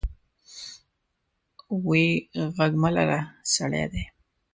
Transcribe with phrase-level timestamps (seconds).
[1.85, 2.05] وې
[2.55, 3.19] غږ مه لره
[3.53, 4.03] سړي دي.